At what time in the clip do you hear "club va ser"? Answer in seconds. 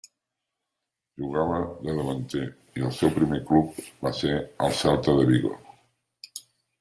3.49-4.33